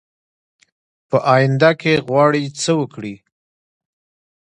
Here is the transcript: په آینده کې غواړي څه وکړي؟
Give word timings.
په 1.09 1.17
آینده 1.35 1.71
کې 1.81 1.93
غواړي 2.07 2.43
څه 2.61 2.71
وکړي؟ 2.79 3.15